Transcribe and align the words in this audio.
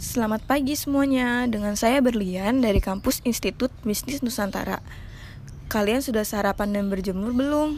Selamat 0.00 0.40
pagi 0.48 0.72
semuanya, 0.80 1.44
dengan 1.44 1.76
saya 1.76 2.00
Berlian 2.00 2.64
dari 2.64 2.80
kampus 2.80 3.20
Institut 3.28 3.68
Bisnis 3.84 4.24
Nusantara. 4.24 4.80
Kalian 5.68 6.00
sudah 6.00 6.24
sarapan 6.24 6.72
dan 6.72 6.88
berjemur 6.88 7.36
belum? 7.36 7.76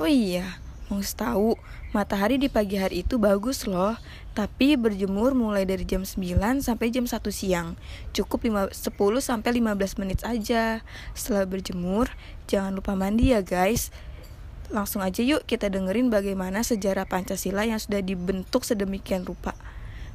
Oh 0.00 0.08
iya, 0.08 0.56
mau 0.88 1.04
tahu, 1.04 1.52
matahari 1.92 2.40
di 2.40 2.48
pagi 2.48 2.80
hari 2.80 3.04
itu 3.04 3.20
bagus 3.20 3.68
loh, 3.68 3.92
tapi 4.32 4.80
berjemur 4.80 5.36
mulai 5.36 5.68
dari 5.68 5.84
jam 5.84 6.08
9 6.08 6.64
sampai 6.64 6.88
jam 6.88 7.04
1 7.04 7.12
siang. 7.28 7.76
Cukup 8.16 8.48
5, 8.48 8.72
10 8.72 9.20
sampai 9.20 9.60
15 9.60 10.00
menit 10.00 10.24
aja. 10.24 10.80
Setelah 11.12 11.44
berjemur, 11.44 12.08
jangan 12.48 12.72
lupa 12.72 12.96
mandi 12.96 13.36
ya 13.36 13.44
guys. 13.44 13.92
Langsung 14.72 15.04
aja 15.04 15.20
yuk 15.20 15.44
kita 15.44 15.68
dengerin 15.68 16.08
bagaimana 16.08 16.64
sejarah 16.64 17.04
Pancasila 17.04 17.68
yang 17.68 17.76
sudah 17.76 18.00
dibentuk 18.00 18.64
sedemikian 18.64 19.28
rupa. 19.28 19.52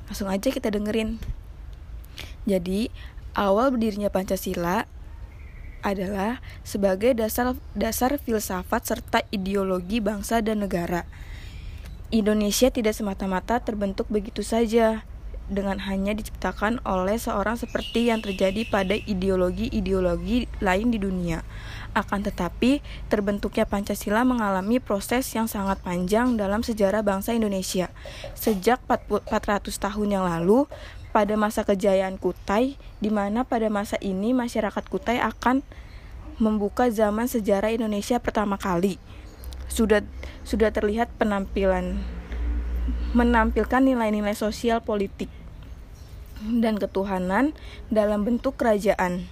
Langsung 0.10 0.26
aja 0.26 0.50
kita 0.50 0.74
dengerin. 0.74 1.22
Jadi, 2.50 2.90
awal 3.38 3.70
berdirinya 3.70 4.10
Pancasila 4.10 4.90
adalah 5.80 6.44
sebagai 6.66 7.16
dasar 7.16 7.56
dasar 7.72 8.20
filsafat 8.20 8.84
serta 8.84 9.20
ideologi 9.32 10.04
bangsa 10.04 10.44
dan 10.44 10.66
negara. 10.66 11.08
Indonesia 12.10 12.74
tidak 12.74 12.98
semata-mata 12.98 13.62
terbentuk 13.62 14.10
begitu 14.10 14.42
saja 14.42 15.06
dengan 15.50 15.82
hanya 15.90 16.14
diciptakan 16.14 16.80
oleh 16.86 17.18
seorang 17.18 17.58
seperti 17.58 18.14
yang 18.14 18.22
terjadi 18.22 18.64
pada 18.70 18.94
ideologi-ideologi 18.96 20.46
lain 20.62 20.94
di 20.94 21.02
dunia. 21.02 21.42
Akan 21.98 22.22
tetapi, 22.22 22.86
terbentuknya 23.10 23.66
Pancasila 23.66 24.22
mengalami 24.22 24.78
proses 24.78 25.26
yang 25.34 25.50
sangat 25.50 25.82
panjang 25.82 26.38
dalam 26.38 26.62
sejarah 26.62 27.02
bangsa 27.02 27.34
Indonesia. 27.34 27.90
Sejak 28.38 28.78
400 28.86 29.26
tahun 29.74 30.08
yang 30.14 30.26
lalu, 30.30 30.70
pada 31.10 31.34
masa 31.34 31.66
kejayaan 31.66 32.22
Kutai, 32.22 32.78
di 33.02 33.10
mana 33.10 33.42
pada 33.42 33.68
masa 33.74 33.98
ini 34.00 34.38
masyarakat 34.38 34.86
Kutai 34.86 35.18
akan 35.18 35.66
membuka 36.38 36.88
zaman 36.94 37.26
sejarah 37.26 37.74
Indonesia 37.74 38.22
pertama 38.22 38.56
kali. 38.56 39.02
Sudah 39.66 40.06
sudah 40.46 40.70
terlihat 40.70 41.10
penampilan 41.18 42.00
menampilkan 43.14 43.82
nilai-nilai 43.82 44.38
sosial 44.38 44.86
politik 44.86 45.30
dan 46.44 46.76
ketuhanan 46.80 47.54
dalam 47.92 48.24
bentuk 48.24 48.56
kerajaan. 48.56 49.28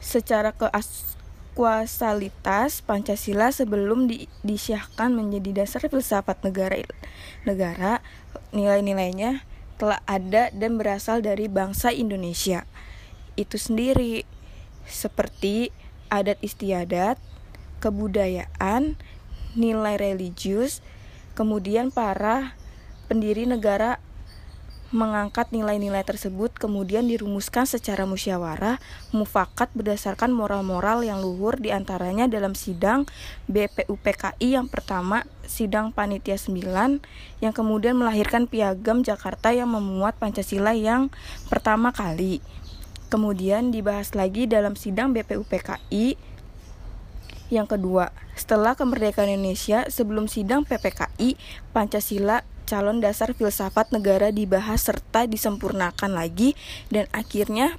Secara 0.00 0.52
kekuasalitas 0.54 2.80
Pancasila 2.86 3.50
sebelum 3.52 4.08
di, 4.08 4.28
disyahkan 4.46 5.12
menjadi 5.12 5.52
dasar 5.64 5.80
filsafat 5.88 6.44
negara 6.46 6.76
negara 7.44 8.00
nilai-nilainya 8.54 9.42
telah 9.76 10.00
ada 10.08 10.48
dan 10.56 10.80
berasal 10.80 11.20
dari 11.20 11.52
bangsa 11.52 11.92
Indonesia. 11.92 12.64
Itu 13.36 13.60
sendiri 13.60 14.24
seperti 14.88 15.68
adat 16.08 16.40
istiadat, 16.40 17.20
kebudayaan, 17.84 18.96
nilai 19.58 19.96
religius, 20.00 20.80
kemudian 21.36 21.92
para 21.92 22.56
pendiri 23.10 23.44
negara 23.44 24.00
mengangkat 24.94 25.50
nilai-nilai 25.50 26.06
tersebut 26.06 26.54
kemudian 26.54 27.10
dirumuskan 27.10 27.66
secara 27.66 28.06
musyawarah 28.06 28.78
mufakat 29.10 29.70
berdasarkan 29.74 30.30
moral-moral 30.30 31.02
yang 31.02 31.18
luhur 31.18 31.58
di 31.58 31.74
antaranya 31.74 32.30
dalam 32.30 32.54
sidang 32.54 33.02
BPUPKI 33.50 34.54
yang 34.54 34.70
pertama 34.70 35.26
sidang 35.46 35.90
panitia 35.90 36.38
9 36.38 37.02
yang 37.42 37.52
kemudian 37.54 37.98
melahirkan 37.98 38.46
piagam 38.46 39.02
Jakarta 39.02 39.50
yang 39.50 39.70
memuat 39.70 40.18
Pancasila 40.22 40.74
yang 40.74 41.10
pertama 41.50 41.90
kali. 41.90 42.42
Kemudian 43.06 43.70
dibahas 43.70 44.18
lagi 44.18 44.50
dalam 44.50 44.74
sidang 44.74 45.14
BPUPKI 45.14 46.18
yang 47.54 47.70
kedua. 47.70 48.10
Setelah 48.34 48.74
kemerdekaan 48.74 49.30
Indonesia 49.30 49.86
sebelum 49.86 50.26
sidang 50.26 50.66
PPKI 50.66 51.38
Pancasila 51.70 52.42
calon 52.66 52.98
dasar 52.98 53.30
filsafat 53.32 53.94
negara 53.94 54.34
dibahas 54.34 54.82
serta 54.82 55.30
disempurnakan 55.30 56.10
lagi 56.12 56.58
dan 56.90 57.06
akhirnya 57.14 57.78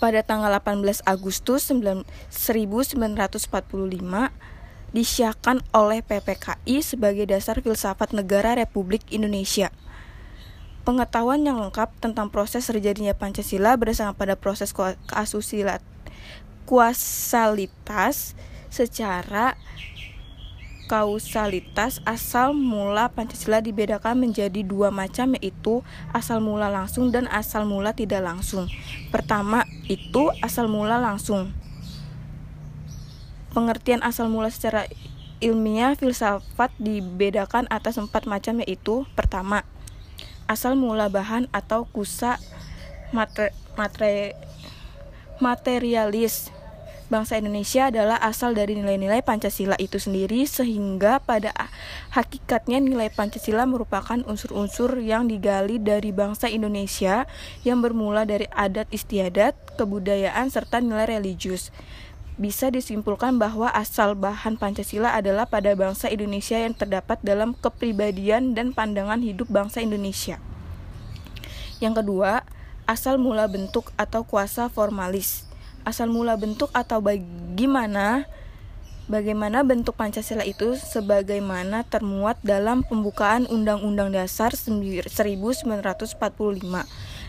pada 0.00 0.20
tanggal 0.24 0.52
18 0.52 1.04
Agustus 1.08 1.68
1945 1.68 3.40
disiahkan 4.90 5.56
oleh 5.70 6.00
PPKI 6.02 6.76
sebagai 6.82 7.24
dasar 7.28 7.60
filsafat 7.64 8.12
negara 8.12 8.56
Republik 8.56 9.04
Indonesia. 9.12 9.70
Pengetahuan 10.82 11.44
yang 11.44 11.60
lengkap 11.60 11.92
tentang 12.00 12.32
proses 12.32 12.64
terjadinya 12.66 13.12
Pancasila 13.12 13.76
berdasarkan 13.76 14.16
pada 14.16 14.34
proses 14.34 14.72
kuasalitas 16.64 18.34
secara 18.72 19.54
kausalitas 20.90 22.02
asal 22.02 22.50
mula 22.50 23.14
Pancasila 23.14 23.62
dibedakan 23.62 24.26
menjadi 24.26 24.66
dua 24.66 24.90
macam 24.90 25.38
yaitu 25.38 25.86
asal 26.10 26.42
mula 26.42 26.66
langsung 26.66 27.14
dan 27.14 27.30
asal 27.30 27.62
mula 27.62 27.94
tidak 27.94 28.26
langsung. 28.26 28.66
Pertama 29.14 29.70
itu 29.86 30.34
asal 30.42 30.66
mula 30.66 30.98
langsung. 30.98 31.54
Pengertian 33.54 34.02
asal 34.02 34.26
mula 34.26 34.50
secara 34.50 34.90
ilmiah 35.38 35.94
filsafat 35.94 36.74
dibedakan 36.82 37.70
atas 37.70 37.94
empat 37.94 38.26
macam 38.26 38.58
yaitu 38.58 39.06
pertama 39.14 39.62
asal 40.50 40.74
mula 40.74 41.06
bahan 41.06 41.46
atau 41.54 41.86
kusa 41.86 42.42
materialis 45.38 46.50
bangsa 47.10 47.42
Indonesia 47.42 47.90
adalah 47.90 48.22
asal 48.22 48.54
dari 48.54 48.78
nilai-nilai 48.78 49.20
Pancasila 49.26 49.74
itu 49.82 49.98
sendiri 49.98 50.46
sehingga 50.46 51.18
pada 51.18 51.50
hakikatnya 52.14 52.78
nilai 52.78 53.10
Pancasila 53.10 53.66
merupakan 53.66 54.22
unsur-unsur 54.24 55.02
yang 55.02 55.26
digali 55.26 55.82
dari 55.82 56.14
bangsa 56.14 56.46
Indonesia 56.46 57.26
yang 57.66 57.82
bermula 57.82 58.22
dari 58.22 58.46
adat 58.54 58.86
istiadat, 58.94 59.58
kebudayaan 59.74 60.48
serta 60.54 60.78
nilai 60.78 61.18
religius. 61.18 61.74
Bisa 62.40 62.72
disimpulkan 62.72 63.36
bahwa 63.36 63.68
asal 63.68 64.16
bahan 64.16 64.56
Pancasila 64.56 65.12
adalah 65.12 65.44
pada 65.44 65.74
bangsa 65.76 66.08
Indonesia 66.08 66.56
yang 66.56 66.72
terdapat 66.72 67.20
dalam 67.20 67.52
kepribadian 67.58 68.56
dan 68.56 68.72
pandangan 68.72 69.20
hidup 69.20 69.50
bangsa 69.50 69.84
Indonesia. 69.84 70.40
Yang 71.82 72.00
kedua, 72.00 72.46
asal 72.88 73.20
mula 73.20 73.44
bentuk 73.50 73.92
atau 73.98 74.24
kuasa 74.24 74.72
formalis 74.72 75.49
asal 75.84 76.12
mula 76.12 76.36
bentuk 76.36 76.68
atau 76.72 77.00
bagaimana 77.00 78.28
bagaimana 79.10 79.66
bentuk 79.66 79.98
Pancasila 79.98 80.46
itu 80.46 80.78
sebagaimana 80.78 81.82
termuat 81.82 82.38
dalam 82.46 82.86
pembukaan 82.86 83.50
Undang-Undang 83.50 84.14
Dasar 84.14 84.54
1945. 84.54 85.58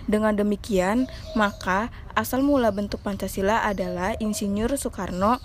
Dengan 0.06 0.34
demikian, 0.34 1.10
maka 1.34 1.90
asal 2.14 2.46
mula 2.46 2.70
bentuk 2.70 3.02
Pancasila 3.02 3.66
adalah 3.66 4.14
Insinyur 4.22 4.78
Soekarno, 4.78 5.42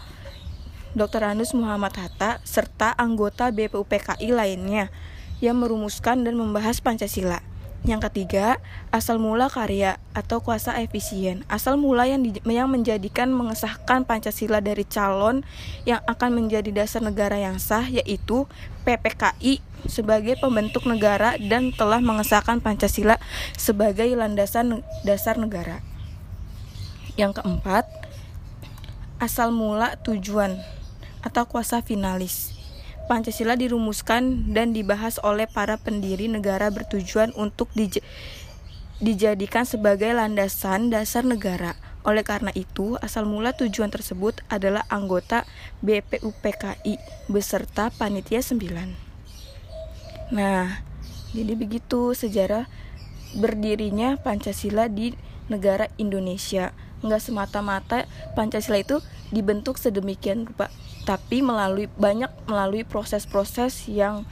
Dr. 0.96 1.24
Anus 1.24 1.52
Muhammad 1.56 1.96
Hatta, 1.96 2.40
serta 2.44 2.92
anggota 2.96 3.52
BPUPKI 3.52 4.32
lainnya 4.32 4.88
yang 5.44 5.60
merumuskan 5.60 6.24
dan 6.24 6.40
membahas 6.40 6.80
Pancasila. 6.80 7.55
Yang 7.86 8.10
ketiga, 8.10 8.58
asal 8.90 9.22
mula 9.22 9.46
karya 9.46 10.02
atau 10.10 10.42
kuasa 10.42 10.74
efisien. 10.82 11.46
Asal 11.46 11.78
mula 11.78 12.10
yang, 12.10 12.26
di, 12.26 12.34
yang 12.42 12.66
menjadikan 12.66 13.30
mengesahkan 13.30 14.02
Pancasila 14.02 14.58
dari 14.58 14.82
calon 14.82 15.46
yang 15.86 16.02
akan 16.10 16.34
menjadi 16.34 16.74
dasar 16.74 17.06
negara 17.06 17.38
yang 17.38 17.62
sah 17.62 17.86
yaitu 17.86 18.50
PPKI 18.82 19.62
sebagai 19.86 20.34
pembentuk 20.42 20.82
negara 20.82 21.38
dan 21.38 21.70
telah 21.70 22.02
mengesahkan 22.02 22.58
Pancasila 22.58 23.22
sebagai 23.54 24.10
landasan 24.18 24.82
dasar 25.06 25.38
negara. 25.38 25.78
Yang 27.14 27.38
keempat, 27.38 27.86
asal 29.22 29.54
mula 29.54 29.94
tujuan 30.02 30.58
atau 31.22 31.46
kuasa 31.46 31.86
finalis. 31.86 32.55
Pancasila 33.06 33.54
dirumuskan 33.54 34.50
dan 34.50 34.74
dibahas 34.74 35.22
oleh 35.22 35.46
para 35.46 35.78
pendiri 35.78 36.26
negara 36.26 36.74
bertujuan 36.74 37.30
untuk 37.38 37.70
dij 37.78 38.02
dijadikan 38.98 39.62
sebagai 39.62 40.10
landasan 40.10 40.90
dasar 40.90 41.22
negara. 41.22 41.78
Oleh 42.06 42.22
karena 42.22 42.54
itu, 42.54 42.98
asal 43.02 43.26
mula 43.26 43.54
tujuan 43.54 43.90
tersebut 43.90 44.42
adalah 44.46 44.86
anggota 44.90 45.42
BPUPKI 45.82 46.98
beserta 47.30 47.90
panitia 47.94 48.40
9. 48.42 48.94
Nah, 50.34 50.82
jadi 51.34 51.52
begitu 51.54 52.14
sejarah 52.14 52.66
berdirinya 53.36 54.16
Pancasila 54.16 54.88
di 54.88 55.12
negara 55.46 55.90
Indonesia. 55.96 56.74
Enggak 57.04 57.22
semata-mata 57.22 58.08
Pancasila 58.34 58.80
itu 58.80 58.98
dibentuk 59.30 59.76
sedemikian 59.76 60.46
rupa 60.46 60.70
tapi 61.06 61.38
melalui 61.38 61.86
banyak 61.86 62.28
melalui 62.50 62.82
proses-proses 62.82 63.86
yang 63.86 64.26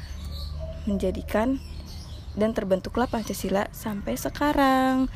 menjadikan 0.91 1.63
dan 2.35 2.51
terbentuklah 2.51 3.07
Pancasila 3.07 3.71
sampai 3.71 4.19
sekarang. 4.19 5.07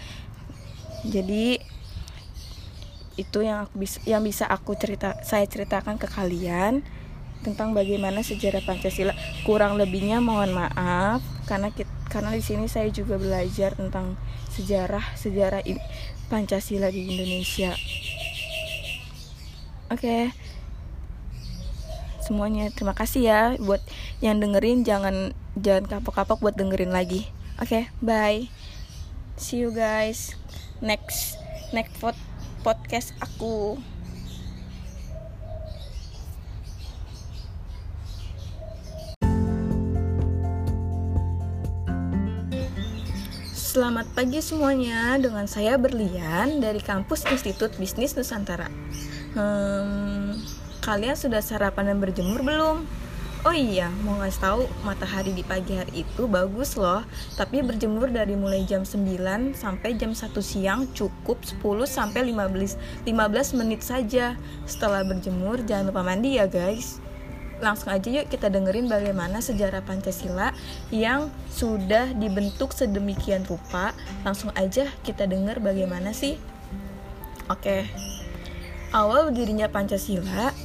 Jadi 1.03 1.59
itu 3.19 3.39
yang 3.43 3.67
aku 3.67 3.75
bisa 3.83 3.99
yang 4.07 4.23
bisa 4.23 4.47
aku 4.47 4.79
cerita 4.79 5.19
saya 5.27 5.43
ceritakan 5.51 5.99
ke 5.99 6.07
kalian 6.07 6.87
tentang 7.43 7.75
bagaimana 7.75 8.23
sejarah 8.23 8.63
Pancasila. 8.65 9.15
Kurang 9.47 9.79
lebihnya 9.79 10.19
mohon 10.19 10.55
maaf 10.55 11.23
karena 11.47 11.73
kita, 11.73 11.91
karena 12.09 12.35
di 12.35 12.43
sini 12.43 12.67
saya 12.67 12.89
juga 12.89 13.21
belajar 13.21 13.77
tentang 13.77 14.17
sejarah 14.53 15.05
sejarah 15.15 15.63
Pancasila 16.29 16.91
di 16.91 17.09
Indonesia. 17.09 17.73
Oke. 19.89 20.03
Okay. 20.05 20.23
Semuanya 22.29 22.69
terima 22.69 22.93
kasih 22.93 23.23
ya 23.25 23.41
buat 23.57 23.81
yang 24.21 24.37
dengerin 24.37 24.85
jangan 24.85 25.33
jangan 25.57 25.89
kapok-kapok 25.89 26.45
buat 26.45 26.57
dengerin 26.61 26.93
lagi. 26.93 27.25
Oke, 27.57 27.89
okay, 27.89 27.95
bye. 28.05 28.53
See 29.41 29.65
you 29.65 29.73
guys 29.73 30.37
next 30.85 31.41
next 31.73 31.97
pod 31.99 32.15
podcast 32.61 33.17
aku. 33.19 33.81
Selamat 43.79 44.11
pagi 44.11 44.43
semuanya, 44.43 45.15
dengan 45.23 45.47
saya 45.47 45.79
Berlian 45.79 46.59
dari 46.59 46.83
kampus 46.83 47.23
Institut 47.31 47.79
Bisnis 47.79 48.11
Nusantara. 48.19 48.67
Hmm, 49.39 50.35
kalian 50.83 51.15
sudah 51.15 51.39
sarapan 51.39 51.95
dan 51.95 52.03
berjemur 52.03 52.43
belum? 52.43 52.83
Oh 53.47 53.55
iya, 53.55 53.87
mau 54.03 54.19
ngasih 54.19 54.43
tahu 54.43 54.61
matahari 54.83 55.31
di 55.31 55.47
pagi 55.47 55.79
hari 55.79 56.03
itu 56.03 56.27
bagus 56.27 56.75
loh. 56.75 57.07
Tapi 57.39 57.63
berjemur 57.63 58.11
dari 58.11 58.35
mulai 58.35 58.67
jam 58.67 58.83
9 58.83 59.55
sampai 59.55 59.95
jam 59.95 60.11
1 60.11 60.27
siang 60.43 60.91
cukup 60.91 61.39
10 61.47 61.63
sampai 61.87 62.35
15 62.35 63.07
15 63.07 63.59
menit 63.63 63.87
saja. 63.87 64.35
Setelah 64.67 65.07
berjemur 65.07 65.63
jangan 65.63 65.95
lupa 65.95 66.03
mandi 66.03 66.35
ya 66.35 66.51
guys. 66.51 66.99
Langsung 67.59 67.91
aja 67.91 68.07
yuk 68.07 68.31
kita 68.31 68.47
dengerin 68.47 68.87
bagaimana 68.87 69.43
sejarah 69.43 69.83
Pancasila 69.83 70.55
yang 70.95 71.31
sudah 71.51 72.15
dibentuk 72.15 72.71
sedemikian 72.71 73.43
rupa. 73.47 73.95
Langsung 74.23 74.55
aja 74.55 74.87
kita 75.03 75.27
denger 75.27 75.59
bagaimana 75.59 76.15
sih. 76.15 76.39
Oke. 77.51 77.89
Awal 78.95 79.29
berdirinya 79.29 79.69
Pancasila 79.69 80.57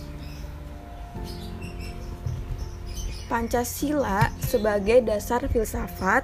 Pancasila 3.27 4.29
sebagai 4.39 5.01
dasar 5.03 5.43
filsafat 5.49 6.23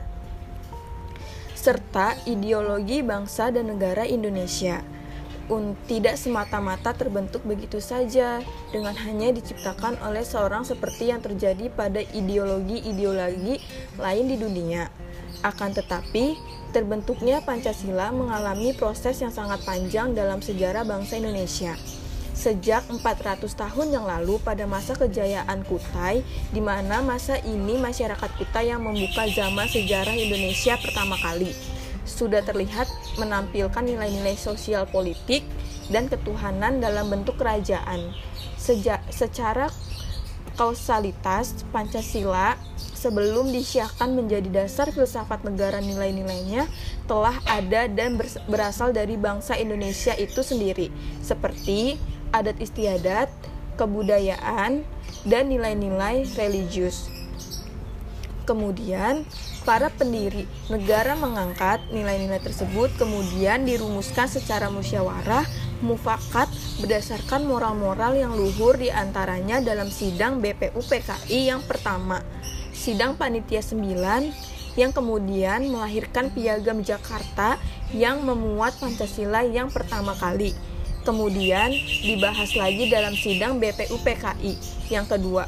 serta 1.58 2.16
ideologi 2.24 3.04
bangsa 3.04 3.52
dan 3.52 3.68
negara 3.68 4.08
Indonesia 4.08 4.80
tidak 5.90 6.16
semata-mata 6.16 6.94
terbentuk 6.94 7.42
begitu 7.42 7.82
saja 7.82 8.38
dengan 8.70 8.94
hanya 8.94 9.34
diciptakan 9.34 9.98
oleh 10.06 10.22
seorang 10.22 10.62
seperti 10.62 11.10
yang 11.10 11.26
terjadi 11.26 11.74
pada 11.74 12.06
ideologi-ideologi 12.14 13.58
lain 13.98 14.26
di 14.30 14.38
dunia. 14.38 14.94
Akan 15.42 15.74
tetapi, 15.74 16.38
terbentuknya 16.70 17.42
Pancasila 17.42 18.14
mengalami 18.14 18.78
proses 18.78 19.18
yang 19.18 19.34
sangat 19.34 19.66
panjang 19.66 20.14
dalam 20.14 20.38
sejarah 20.46 20.86
bangsa 20.86 21.18
Indonesia 21.18 21.74
sejak 22.40 22.88
400 22.88 23.52
tahun 23.52 23.88
yang 23.92 24.08
lalu 24.08 24.40
pada 24.40 24.64
masa 24.64 24.96
kejayaan 24.96 25.60
Kutai, 25.68 26.24
di 26.56 26.64
mana 26.64 27.04
masa 27.04 27.36
ini 27.44 27.76
masyarakat 27.76 28.32
Kutai 28.40 28.72
yang 28.72 28.80
membuka 28.80 29.28
zaman 29.28 29.68
sejarah 29.68 30.16
Indonesia 30.16 30.80
pertama 30.80 31.20
kali. 31.20 31.52
Sudah 32.10 32.42
terlihat 32.42 32.90
menampilkan 33.22 33.86
nilai-nilai 33.86 34.34
sosial 34.34 34.90
politik 34.90 35.46
dan 35.94 36.10
ketuhanan 36.10 36.82
dalam 36.82 37.14
bentuk 37.14 37.38
kerajaan. 37.38 38.18
Sejak 38.58 39.06
secara 39.14 39.70
kausalitas 40.60 41.64
Pancasila 41.72 42.60
sebelum 42.76 43.48
disiahkan 43.56 44.12
menjadi 44.12 44.52
dasar 44.52 44.92
filsafat 44.92 45.48
negara 45.48 45.80
nilai-nilainya 45.80 46.68
telah 47.08 47.40
ada 47.48 47.88
dan 47.88 48.20
berasal 48.52 48.92
dari 48.92 49.16
bangsa 49.16 49.56
Indonesia 49.56 50.12
itu 50.20 50.44
sendiri 50.44 50.92
seperti 51.24 51.96
adat 52.36 52.60
istiadat, 52.60 53.32
kebudayaan, 53.80 54.84
dan 55.24 55.44
nilai-nilai 55.48 56.28
religius. 56.36 57.08
Kemudian, 58.50 59.30
para 59.62 59.94
pendiri 59.94 60.50
negara 60.74 61.14
mengangkat 61.14 61.86
nilai-nilai 61.94 62.42
tersebut 62.42 62.90
kemudian 62.98 63.62
dirumuskan 63.62 64.26
secara 64.26 64.74
musyawarah 64.74 65.46
mufakat 65.86 66.50
berdasarkan 66.82 67.46
moral-moral 67.46 68.18
yang 68.18 68.34
luhur 68.34 68.74
di 68.74 68.90
antaranya 68.90 69.62
dalam 69.62 69.94
sidang 69.94 70.42
BPU 70.42 70.82
PKI 70.82 71.54
yang 71.54 71.62
pertama, 71.62 72.26
sidang 72.74 73.14
Panitia 73.14 73.62
9 73.62 73.78
yang 74.82 74.90
kemudian 74.98 75.70
melahirkan 75.70 76.34
Piagam 76.34 76.82
Jakarta 76.82 77.62
yang 77.94 78.26
memuat 78.26 78.82
Pancasila 78.82 79.46
yang 79.46 79.70
pertama 79.70 80.18
kali 80.18 80.58
kemudian 81.06 81.72
dibahas 82.06 82.54
lagi 82.54 82.92
dalam 82.92 83.16
sidang 83.16 83.58
BPU 83.58 83.98
PKI 84.04 84.54
yang 84.94 85.08
kedua. 85.08 85.48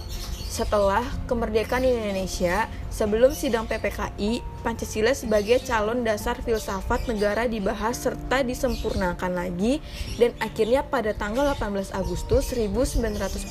Setelah 0.52 1.06
kemerdekaan 1.32 1.88
Indonesia, 1.88 2.68
sebelum 2.92 3.32
sidang 3.32 3.66
PPKI, 3.66 4.44
Pancasila 4.62 5.16
sebagai 5.16 5.64
calon 5.64 6.04
dasar 6.04 6.38
filsafat 6.44 7.08
negara 7.08 7.48
dibahas 7.48 7.98
serta 7.98 8.44
disempurnakan 8.44 9.32
lagi 9.32 9.80
dan 10.20 10.36
akhirnya 10.44 10.84
pada 10.86 11.16
tanggal 11.16 11.56
18 11.56 11.96
Agustus 11.96 12.52
1945 12.52 13.48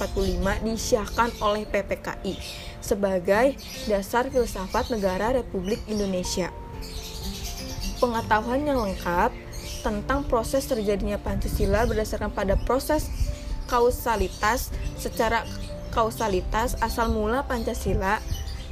disiahkan 0.62 1.28
oleh 1.40 1.64
PPKI 1.66 2.36
sebagai 2.84 3.56
dasar 3.88 4.28
filsafat 4.28 4.92
negara 4.92 5.32
Republik 5.34 5.80
Indonesia. 5.88 6.52
Pengetahuan 7.98 8.64
yang 8.64 8.80
lengkap 8.80 9.32
tentang 9.80 10.24
proses 10.28 10.68
terjadinya 10.68 11.16
Pancasila 11.16 11.88
berdasarkan 11.88 12.32
pada 12.32 12.56
proses 12.68 13.08
kausalitas 13.68 14.68
secara 15.00 15.44
kausalitas 15.92 16.76
asal 16.80 17.10
mula 17.10 17.44
Pancasila 17.44 18.20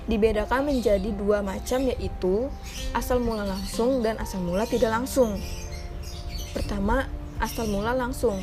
dibedakan 0.08 0.66
menjadi 0.66 1.12
dua 1.14 1.44
macam 1.44 1.84
yaitu 1.84 2.49
asal 2.96 3.20
mula 3.20 3.44
langsung 3.44 4.00
dan 4.00 4.16
asal 4.19 4.40
mula 4.40 4.64
tidak 4.64 4.90
langsung. 4.90 5.36
Pertama, 6.56 7.06
asal 7.38 7.69
mula 7.69 7.94
langsung. 7.94 8.41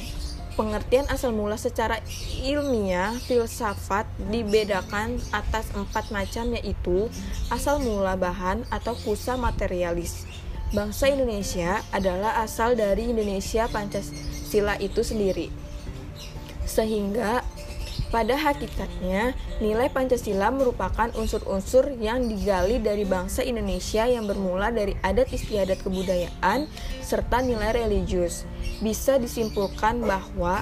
Pengertian 0.56 1.04
asal 1.12 1.36
mula 1.36 1.60
secara 1.60 2.00
ilmiah 2.40 3.12
filsafat 3.28 4.08
dibedakan 4.32 5.20
atas 5.36 5.68
empat 5.76 6.16
macam 6.16 6.56
yaitu 6.56 7.12
asal 7.52 7.84
mula 7.84 8.16
bahan 8.16 8.64
atau 8.72 8.96
kusa 9.04 9.36
materialis, 9.36 10.24
Bangsa 10.76 11.08
Indonesia 11.08 11.84
adalah 11.94 12.42
asal 12.42 12.74
dari 12.74 13.08
Indonesia 13.08 13.70
Pancasila 13.70 14.80
itu 14.82 15.06
sendiri. 15.06 15.48
Sehingga 16.68 17.46
pada 18.14 18.38
hakikatnya, 18.38 19.34
nilai 19.58 19.90
Pancasila 19.90 20.54
merupakan 20.54 21.10
unsur-unsur 21.18 21.94
yang 21.98 22.30
digali 22.30 22.78
dari 22.78 23.04
bangsa 23.04 23.42
Indonesia 23.42 24.06
yang 24.06 24.30
bermula 24.30 24.70
dari 24.70 24.94
adat 25.02 25.34
istiadat 25.34 25.82
kebudayaan 25.82 26.70
serta 27.02 27.42
nilai 27.42 27.86
religius. 27.86 28.46
Bisa 28.80 29.18
disimpulkan 29.18 30.00
bahwa 30.06 30.62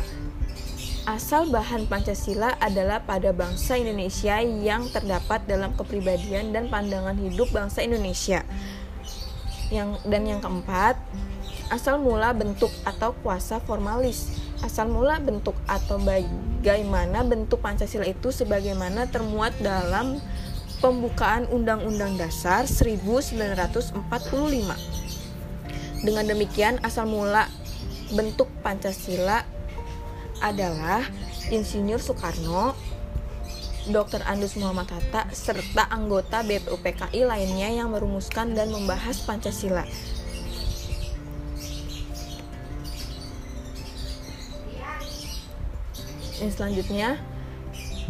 asal 1.04 1.52
bahan 1.52 1.92
Pancasila 1.92 2.56
adalah 2.64 3.04
pada 3.04 3.36
bangsa 3.36 3.76
Indonesia 3.76 4.40
yang 4.40 4.88
terdapat 4.88 5.44
dalam 5.44 5.76
kepribadian 5.76 6.56
dan 6.56 6.72
pandangan 6.72 7.20
hidup 7.20 7.52
bangsa 7.52 7.84
Indonesia 7.84 8.48
yang 9.74 9.98
dan 10.06 10.24
yang 10.24 10.40
keempat 10.40 10.96
asal 11.74 11.98
mula 11.98 12.32
bentuk 12.38 12.70
atau 12.86 13.18
kuasa 13.26 13.58
formalis 13.64 14.43
asal 14.64 14.88
mula 14.88 15.20
bentuk 15.20 15.54
atau 15.68 16.00
bagaimana 16.00 17.22
bentuk 17.28 17.60
Pancasila 17.60 18.08
itu 18.08 18.32
sebagaimana 18.32 19.12
termuat 19.12 19.52
dalam 19.60 20.24
pembukaan 20.80 21.46
Undang-Undang 21.52 22.16
Dasar 22.16 22.64
1945 22.66 24.00
dengan 26.04 26.26
demikian 26.28 26.80
asal 26.84 27.08
mula 27.08 27.52
bentuk 28.16 28.48
Pancasila 28.64 29.44
adalah 30.40 31.04
Insinyur 31.52 32.00
Soekarno 32.00 32.76
Dr. 33.84 34.24
Andus 34.24 34.56
Muhammad 34.56 34.88
Hatta, 34.96 35.28
serta 35.36 35.92
anggota 35.92 36.40
BPUPKI 36.40 37.28
lainnya 37.28 37.68
yang 37.68 37.92
merumuskan 37.92 38.56
dan 38.56 38.72
membahas 38.72 39.20
Pancasila. 39.28 39.84
Yang 46.44 46.60
selanjutnya, 46.60 47.24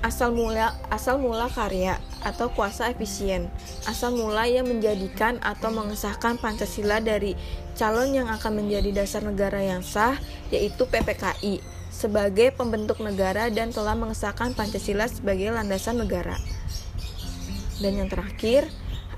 asal 0.02 0.34
mula 0.34 0.74
asal 0.90 1.22
mula 1.22 1.46
karya 1.54 2.02
atau 2.26 2.50
kuasa 2.50 2.90
efisien. 2.90 3.46
asal 3.86 4.18
mula 4.18 4.50
yang 4.50 4.66
menjadikan 4.66 5.38
atau 5.46 5.70
mengesahkan 5.70 6.42
Pancasila 6.42 6.98
dari 6.98 7.38
calon 7.78 8.10
yang 8.10 8.28
akan 8.34 8.66
menjadi 8.66 9.06
dasar 9.06 9.22
negara 9.22 9.62
yang 9.62 9.86
sah, 9.86 10.18
yaitu 10.50 10.90
PPKI, 10.90 11.62
sebagai 11.94 12.50
pembentuk 12.58 13.06
negara 13.06 13.54
dan 13.54 13.70
telah 13.70 13.94
mengesahkan 13.94 14.58
Pancasila 14.58 15.06
sebagai 15.06 15.54
landasan 15.54 16.02
negara. 16.02 16.42
Dan 17.78 18.02
yang 18.02 18.10
terakhir, 18.10 18.66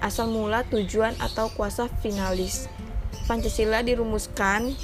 asal 0.04 0.28
mula 0.28 0.68
tujuan 0.68 1.16
atau 1.24 1.48
kuasa 1.56 1.88
finalis. 2.04 2.68
Pancasila 3.32 3.80
dirumuskan 3.80 4.76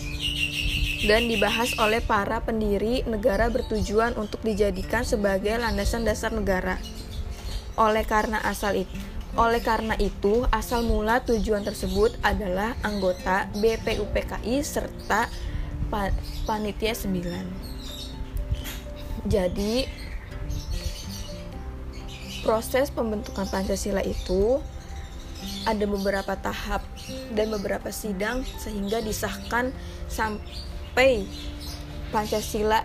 dan 1.02 1.26
dibahas 1.26 1.74
oleh 1.82 1.98
para 2.02 2.46
pendiri 2.46 3.02
negara 3.10 3.50
bertujuan 3.50 4.14
untuk 4.18 4.42
dijadikan 4.46 5.02
sebagai 5.02 5.58
landasan 5.58 6.06
dasar 6.06 6.30
negara. 6.30 6.78
Oleh 7.74 8.06
karena 8.06 8.38
asal 8.46 8.86
itu, 8.86 8.98
oleh 9.34 9.64
karena 9.64 9.98
itu, 9.98 10.46
asal 10.54 10.86
mula 10.86 11.26
tujuan 11.26 11.66
tersebut 11.66 12.14
adalah 12.22 12.78
anggota 12.86 13.50
BPUPKI 13.58 14.62
serta 14.62 15.26
panitia 16.46 16.94
9. 16.94 19.26
Jadi, 19.26 19.90
proses 22.46 22.94
pembentukan 22.94 23.50
Pancasila 23.50 24.06
itu 24.06 24.62
ada 25.66 25.86
beberapa 25.90 26.38
tahap 26.38 26.86
dan 27.34 27.50
beberapa 27.50 27.90
sidang 27.90 28.46
sehingga 28.62 29.02
disahkan 29.02 29.74
sampai 30.06 30.70
sampai 30.92 31.24
Pancasila 32.12 32.84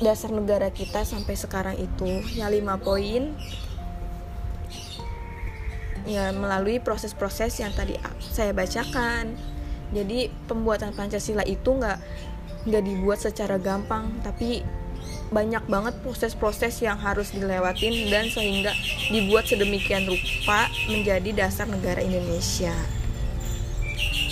dasar 0.00 0.32
negara 0.32 0.72
kita 0.72 1.04
sampai 1.04 1.36
sekarang 1.36 1.76
itu. 1.76 2.24
Ya 2.32 2.48
lima 2.48 2.80
poin 2.80 3.36
ya 6.08 6.32
melalui 6.32 6.80
proses-proses 6.80 7.60
yang 7.60 7.76
tadi 7.76 8.00
saya 8.32 8.56
bacakan. 8.56 9.36
Jadi 9.92 10.32
pembuatan 10.48 10.96
Pancasila 10.96 11.44
itu 11.44 11.68
nggak 11.68 12.00
nggak 12.64 12.80
dibuat 12.80 13.20
secara 13.20 13.60
gampang 13.60 14.08
tapi 14.24 14.64
banyak 15.28 15.68
banget 15.68 16.00
proses-proses 16.00 16.80
yang 16.80 16.96
harus 16.96 17.36
dilewatin 17.36 18.08
dan 18.08 18.32
sehingga 18.32 18.72
dibuat 19.12 19.44
sedemikian 19.44 20.08
rupa 20.08 20.72
menjadi 20.88 21.44
dasar 21.44 21.68
negara 21.68 22.00
Indonesia. 22.00 22.72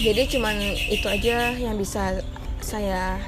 Jadi 0.01 0.33
cuman 0.33 0.57
itu 0.89 1.07
aja 1.07 1.53
yang 1.55 1.77
bisa 1.77 2.25
saya 2.65 3.21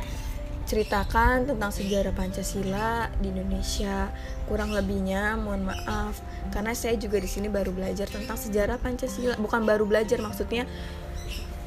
ceritakan 0.64 1.45
tentang 1.45 1.69
sejarah 1.69 2.16
Pancasila 2.16 3.12
di 3.21 3.28
Indonesia. 3.28 4.09
Kurang 4.49 4.73
lebihnya 4.73 5.37
mohon 5.37 5.69
maaf 5.69 6.25
karena 6.50 6.73
saya 6.73 6.97
juga 6.97 7.21
di 7.21 7.28
sini 7.28 7.52
baru 7.52 7.71
belajar 7.71 8.09
tentang 8.09 8.40
sejarah 8.40 8.81
Pancasila. 8.81 9.37
Bukan 9.37 9.69
baru 9.69 9.85
belajar 9.85 10.19
maksudnya 10.25 10.64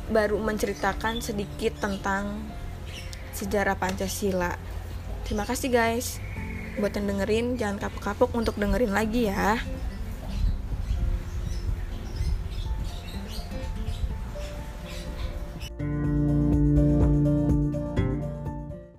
baru 0.10 0.42
menceritakan 0.42 1.22
sedikit 1.22 1.78
tentang 1.78 2.42
sejarah 3.38 3.78
Pancasila. 3.78 4.58
Terima 5.24 5.46
kasih 5.46 5.70
guys. 5.70 6.18
Buat 6.82 6.98
yang 6.98 7.06
dengerin 7.16 7.56
jangan 7.56 7.78
kapok-kapok 7.78 8.34
untuk 8.34 8.58
dengerin 8.58 8.92
lagi 8.92 9.30
ya. 9.30 9.62